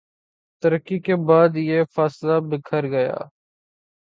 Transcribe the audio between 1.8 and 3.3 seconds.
قافلہ بکھر گیا